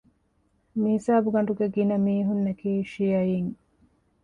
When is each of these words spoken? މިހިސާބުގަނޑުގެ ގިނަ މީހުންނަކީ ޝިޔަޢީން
މިހިސާބުގަނޑުގެ 0.81 1.67
ގިނަ 1.73 1.95
މީހުންނަކީ 2.05 2.71
ޝިޔަޢީން 2.91 3.51